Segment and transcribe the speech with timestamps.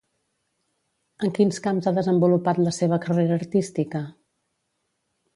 [1.25, 4.01] En quins camps ha desenvolupat la seva carrera artística?